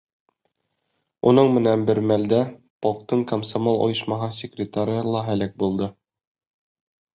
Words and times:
Уның 1.31 1.49
менән 1.57 1.83
бер 1.89 2.01
мәлдә 2.13 2.39
полктың 2.87 3.23
комсомол 3.33 3.79
ойошмаһы 3.85 4.33
секретары 4.41 4.99
ла 5.13 5.25
һәләк 5.31 5.57
булды. 5.65 5.93